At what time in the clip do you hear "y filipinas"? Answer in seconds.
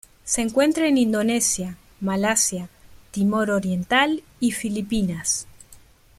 4.39-5.45